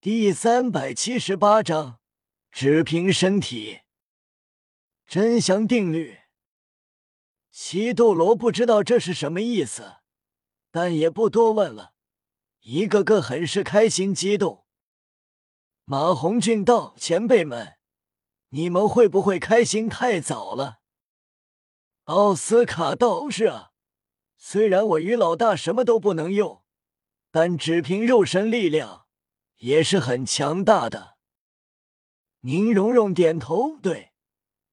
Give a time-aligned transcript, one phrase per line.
[0.00, 1.98] 第三百七十八章，
[2.52, 3.80] 只凭身体。
[5.04, 6.18] 真香定律。
[7.50, 9.96] 西斗罗不知道这是什么意思，
[10.70, 11.94] 但也不多问了，
[12.60, 14.64] 一个个很是开心激动。
[15.84, 17.78] 马红俊道：“前辈们，
[18.50, 20.78] 你们会不会开心太早了？”
[22.06, 23.72] 奥斯卡道：“是啊，
[24.36, 26.62] 虽然我于老大什么都不能用，
[27.32, 29.06] 但只凭肉身力量。”
[29.58, 31.16] 也是很强大的。
[32.40, 34.12] 宁荣荣点头，对，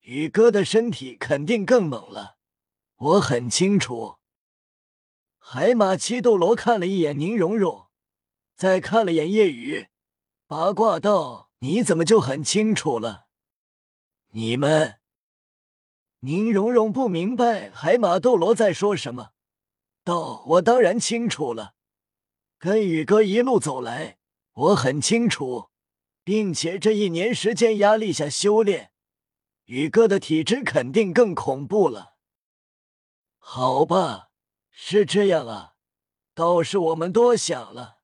[0.00, 2.36] 宇哥的身体肯定更猛了，
[2.96, 4.16] 我很清楚。
[5.38, 7.88] 海马七斗罗看了一眼宁荣荣，
[8.54, 9.88] 再看了眼夜雨，
[10.46, 13.26] 八卦道：“你怎么就很清楚了？”
[14.32, 15.00] 你们，
[16.20, 19.30] 宁荣荣不明白海马斗罗在说什么，
[20.04, 21.74] 道：“我当然清楚了，
[22.58, 24.17] 跟宇哥一路走来。”
[24.58, 25.68] 我很清楚，
[26.24, 28.90] 并且这一年时间压力下修炼，
[29.66, 32.16] 宇哥的体质肯定更恐怖了。
[33.38, 34.30] 好吧，
[34.68, 35.74] 是这样啊，
[36.34, 37.98] 倒是我们多想了。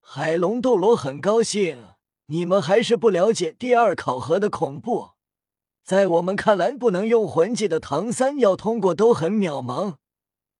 [0.00, 5.14] 海龙斗罗很高兴，你们还是不了解第二考核的恐怖。
[5.82, 9.96] 在我们看来，不能用魂技的唐三要通过都很渺茫，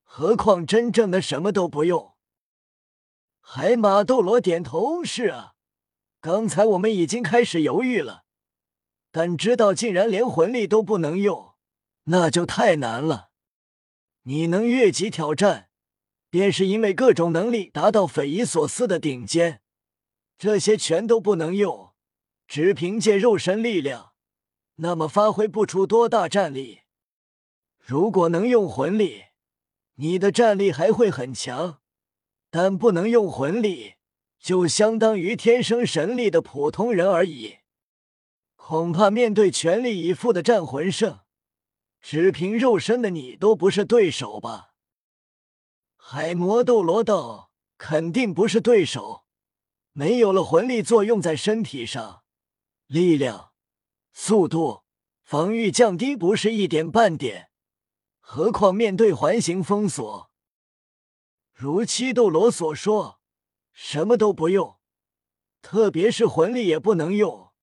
[0.03, 2.14] 何况真正的什么都不用。
[3.47, 5.53] 海马斗罗点头：“是啊，
[6.19, 8.23] 刚才我们已经开始犹豫了，
[9.11, 11.53] 但知道竟然连魂力都不能用，
[12.05, 13.29] 那就太难了。
[14.23, 15.69] 你能越级挑战，
[16.31, 19.61] 便是因为各种能力达到匪夷所思的顶尖。
[20.39, 21.93] 这些全都不能用，
[22.47, 24.13] 只凭借肉身力量，
[24.77, 26.81] 那么发挥不出多大战力。
[27.77, 29.25] 如果能用魂力，
[29.97, 31.79] 你的战力还会很强。”
[32.57, 33.95] 但不能用魂力，
[34.39, 37.57] 就相当于天生神力的普通人而已。
[38.55, 41.19] 恐怕面对全力以赴的战魂圣，
[41.99, 44.69] 只凭肉身的你都不是对手吧？
[45.97, 49.25] 海魔斗罗道肯定不是对手。
[49.91, 52.23] 没有了魂力作用在身体上，
[52.87, 53.51] 力量、
[54.13, 54.83] 速度、
[55.25, 57.49] 防御降低不是一点半点。
[58.21, 60.31] 何况面对环形封锁。
[61.57, 63.21] 如七斗罗所说，
[63.71, 64.77] 什么都不用，
[65.61, 67.53] 特别是魂力也不能用，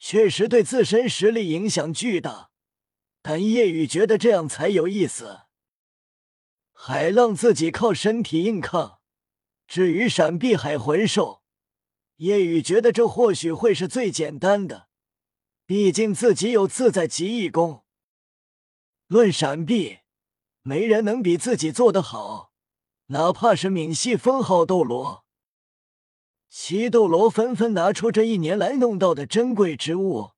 [0.00, 2.50] 确实对自身实力影响巨大。
[3.22, 5.42] 但叶雨觉得这样才有意思。
[6.72, 8.98] 海浪自己靠身体硬抗，
[9.68, 11.44] 至于闪避海魂兽，
[12.16, 14.88] 叶雨觉得这或许会是最简单的，
[15.64, 17.84] 毕竟自己有自在极意功。
[19.06, 19.98] 论闪避，
[20.62, 22.52] 没人能比自己做得好。
[23.08, 25.24] 哪怕是闽系封号斗罗，
[26.48, 30.32] 七斗罗纷纷拿出这一年来弄到的珍贵之物，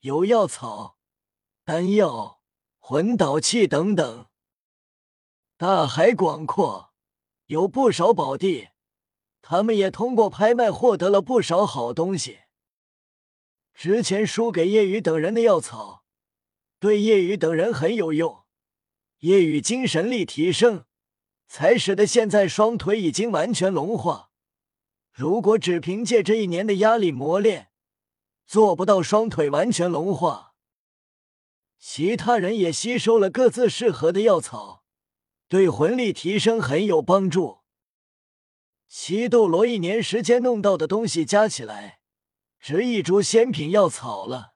[0.00, 0.98] 有药草、
[1.64, 2.40] 丹药、
[2.80, 4.26] 魂导器等等。
[5.56, 6.92] 大海广阔，
[7.46, 8.70] 有不少宝地，
[9.40, 12.40] 他们也通过拍卖获得了不少好东西。
[13.72, 16.02] 之前输给叶雨等人的药草，
[16.80, 18.44] 对叶雨等人很有用，
[19.20, 20.86] 叶雨精神力提升。
[21.52, 24.30] 才使得现在双腿已经完全融化。
[25.10, 27.72] 如果只凭借这一年的压力磨练，
[28.46, 30.54] 做不到双腿完全融化。
[31.76, 34.84] 其他人也吸收了各自适合的药草，
[35.48, 37.62] 对魂力提升很有帮助。
[38.86, 41.98] 七斗罗一年时间弄到的东西加起来，
[42.60, 44.52] 值一株仙品药草了。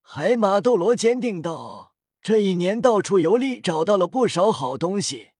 [0.00, 5.32] 海马斗罗坚定道：“这一年到处游历，找到了不少好东西。”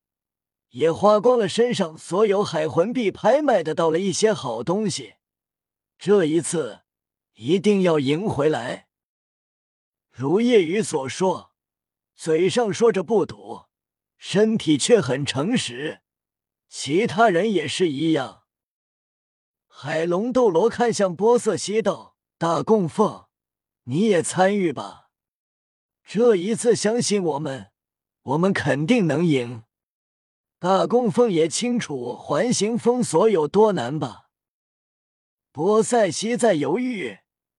[0.77, 5.15] 也花光了身上所有海魂币拍卖的到了一些好东西，
[5.99, 6.83] 这一次
[7.33, 8.89] 一定要赢回来。
[10.11, 11.53] 如夜雨所说，
[12.15, 13.65] 嘴上说着不赌，
[14.19, 16.03] 身体却很诚实。
[16.69, 18.43] 其他人也是一样。
[19.67, 23.29] 海龙斗罗看向波色西道：“大供奉，
[23.85, 25.09] 你也参与吧。
[26.05, 27.69] 这一次相信我们，
[28.23, 29.63] 我们肯定能赢。”
[30.59, 34.31] 大供奉也清楚环形封锁有多难吧？
[35.53, 37.19] 波塞西在犹豫。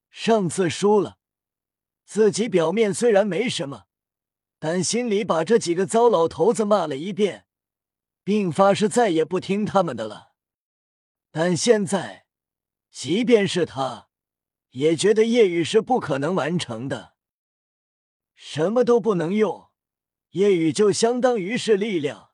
[0.10, 1.18] 上次输了，
[2.06, 3.84] 自己表面虽然没什么，
[4.58, 7.46] 但心里把这几个糟老头子骂了一遍，
[8.24, 10.34] 并发誓再也不听他们的了。
[11.30, 12.26] 但现在，
[12.90, 14.10] 即便是他，
[14.72, 17.16] 也觉得夜雨是不可能完成的。
[18.34, 19.70] 什么都不能用，
[20.32, 22.27] 夜雨就相当于是力量。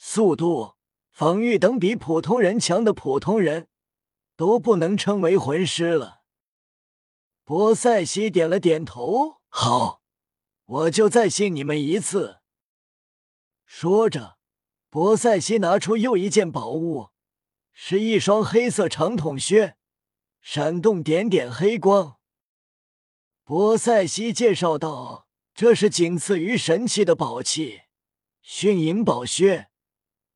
[0.00, 0.76] 速度、
[1.10, 3.68] 防御等比普通人强的普通人，
[4.36, 6.22] 都不能称为魂师了。
[7.42, 10.00] 波塞西点了点头，好，
[10.64, 12.38] 我就再信你们一次。
[13.64, 14.38] 说着，
[14.88, 17.08] 波塞西拿出又一件宝物，
[17.72, 19.76] 是一双黑色长筒靴，
[20.40, 22.18] 闪动点点黑光。
[23.42, 27.80] 波塞西介绍道：“这是仅次于神器的宝器——
[28.42, 29.67] 迅影宝靴，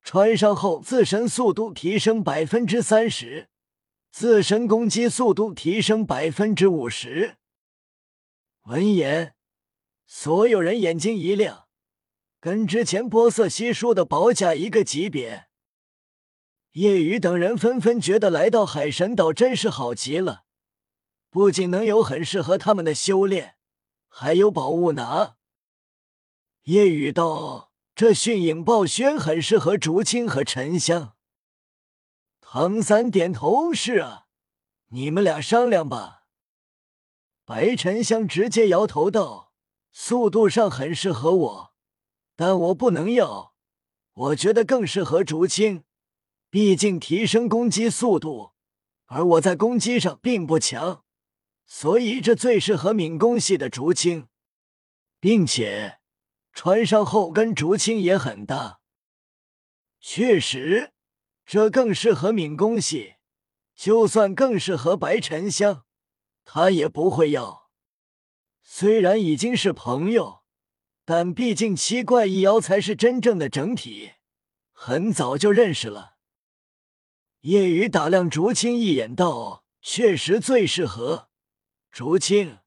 [0.03, 3.49] 穿上后自身速度提升百分之三十。”
[4.13, 7.37] 自身攻击速度提升百分之五十。
[8.65, 9.33] 闻言，
[10.05, 11.67] 所有人眼睛一亮，
[12.39, 15.47] 跟之前波瑟西说的宝甲一个级别。
[16.73, 20.43] 叶雨等人纷纷觉得来到海神岛真是好极了，
[21.31, 23.55] 不仅能有很适合他们的修炼，
[24.07, 25.37] 还有宝物拿。
[26.65, 31.15] 叶雨道：“这迅影暴靴很适合竹青和沉香。”
[32.41, 34.27] 唐三点头：“是啊，
[34.89, 36.23] 你们俩商量吧。”
[37.45, 39.53] 白沉香直接摇头道
[39.91, 41.73] ：“速度上很适合我，
[42.35, 43.53] 但我不能要。
[44.13, 45.83] 我觉得更适合竹青，
[46.49, 48.51] 毕竟提升攻击速度，
[49.07, 51.03] 而我在攻击上并不强，
[51.65, 54.27] 所以这最适合敏攻系的竹青，
[55.19, 55.99] 并且
[56.53, 58.79] 穿上后跟竹青也很搭。
[59.99, 60.91] 确实。”
[61.45, 63.15] 这更适合敏攻系，
[63.75, 65.83] 就算更适合白沉香，
[66.45, 67.69] 他也不会要。
[68.61, 70.43] 虽然已经是朋友，
[71.03, 74.13] 但毕竟七怪一妖才是真正的整体，
[74.71, 76.15] 很早就认识了。
[77.41, 81.27] 叶雨打量竹青一眼，道：“确实最适合。”
[81.91, 82.59] 竹青，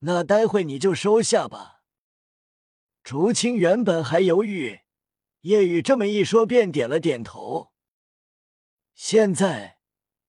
[0.00, 1.75] 那待会你就收下吧。
[3.06, 4.80] 竹青原本还犹豫，
[5.42, 7.70] 叶雨这么一说，便点了点头。
[8.94, 9.78] 现在，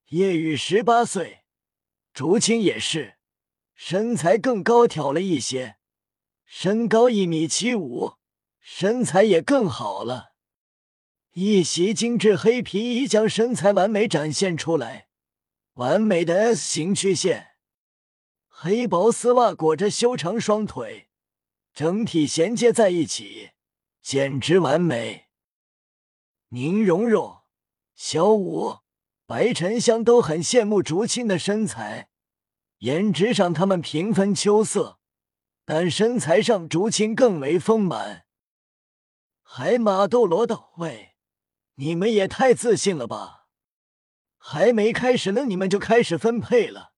[0.09, 1.39] 叶雨十八岁，
[2.13, 3.15] 竹青也是，
[3.73, 5.77] 身材更高挑了一些，
[6.45, 8.17] 身高一米七五，
[8.59, 10.35] 身材也更好了。
[11.31, 15.07] 一袭精致黑皮衣将身材完美展现出来，
[15.73, 17.55] 完美的 S 型曲线，
[18.47, 21.06] 黑薄丝袜裹着修长双腿，
[21.77, 23.51] 整体衔接在一起，
[24.01, 25.27] 简直完美。
[26.49, 27.43] 宁荣荣。
[27.93, 28.79] 小五、
[29.27, 32.09] 白沉香都很羡慕竹青的身材，
[32.79, 34.97] 颜值上他们平分秋色，
[35.65, 38.25] 但身材上竹青更为丰满。
[39.43, 41.15] 海马斗罗道：“喂，
[41.75, 43.49] 你们也太自信了吧！
[44.39, 46.93] 还没开始呢，你们就开始分配了，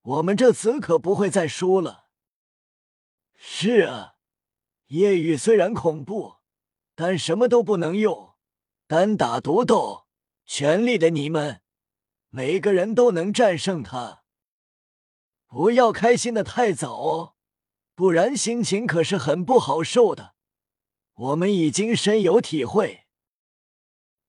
[0.00, 2.06] 我们这次可不会再输了。”
[3.42, 4.16] 是啊，
[4.88, 6.36] 夜雨虽然恐怖，
[6.94, 8.34] 但什么都不能用，
[8.86, 10.06] 单打独斗。
[10.44, 11.62] 全力的你们，
[12.28, 14.24] 每个人都能战胜他。
[15.46, 17.34] 不要开心的太早哦，
[17.94, 20.34] 不然心情可是很不好受的。
[21.14, 23.06] 我们已经深有体会。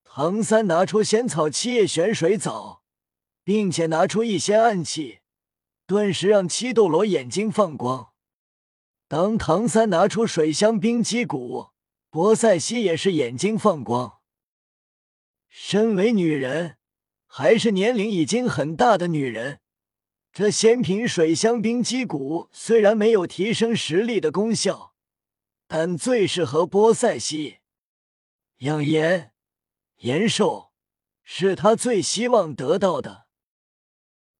[0.06, 2.84] 唐三拿出仙草七叶玄水藻，
[3.44, 5.20] 并且拿出一些暗器，
[5.86, 8.11] 顿时让七斗罗眼睛放光。
[9.12, 11.72] 当唐三拿出水香冰击鼓，
[12.10, 14.22] 博塞西也是眼睛放光。
[15.50, 16.78] 身为女人，
[17.28, 19.60] 还是年龄已经很大的女人，
[20.32, 24.94] 这仙品水香冰击鼓虽然没有提升实力的功效，
[25.68, 27.58] 但最适合波塞西。
[28.60, 29.34] 养颜、
[29.98, 30.72] 延寿
[31.22, 33.26] 是他最希望得到的。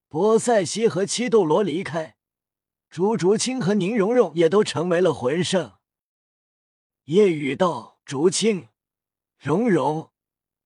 [0.08, 2.16] 波塞西和七斗罗离开，
[2.92, 5.78] 朱竹清和宁荣荣也都成为了魂圣。
[7.04, 8.68] 夜雨道：“竹清、
[9.38, 10.10] 荣荣。”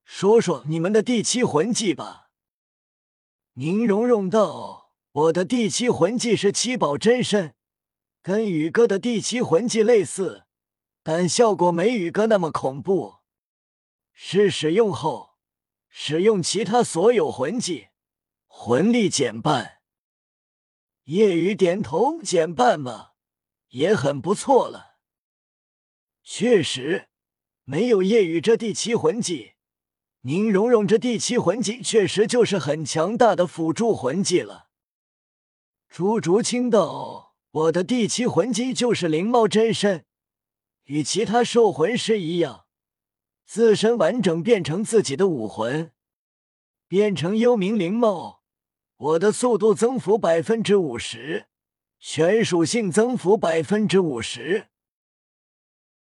[0.03, 2.31] 说说你们的第七魂技吧。
[3.53, 7.55] 宁荣荣道：“我的第七魂技是七宝真身，
[8.21, 10.47] 跟宇哥的第七魂技类似，
[11.05, 13.19] 但效果没宇哥那么恐怖。
[14.13, 15.37] 是使用后，
[15.89, 17.91] 使用其他所有魂技，
[18.49, 19.75] 魂力减半。”
[21.07, 23.11] 夜雨点头：“减半嘛，
[23.69, 24.97] 也很不错了。
[26.25, 27.09] 确实，
[27.63, 29.53] 没有夜雨这第七魂技。”
[30.23, 34.71] 宁荣荣这第七魂技确实就是很强大的辅助魂技了。
[35.89, 40.05] 朱竹清道：“我的第七魂技就是灵猫真身，
[40.87, 42.67] 与其他兽魂师一样，
[43.45, 45.93] 自身完整变成自己的武魂，
[46.89, 48.36] 变成幽冥灵猫。
[48.99, 51.45] 我的速度增幅百分之五十，
[52.01, 54.69] 全属性增幅百分之五十。”